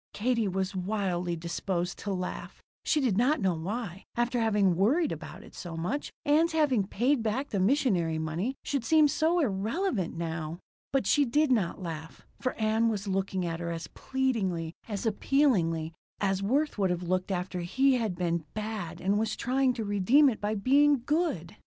[0.13, 2.59] Katie was wildly disposed to laugh.
[2.83, 7.21] She did not know why, after having worried about it so much, Ann's having paid
[7.21, 10.57] back the missionary money should seem so irrelevant now.
[10.91, 15.93] But she did not laugh, for Ann was looking at her as pleadingly, as appealingly,
[16.19, 20.29] as Worth would have looked after he had been "bad" and was trying to redeem
[20.29, 21.57] it by being "good."